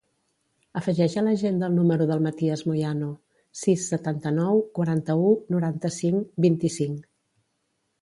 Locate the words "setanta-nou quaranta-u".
3.93-5.33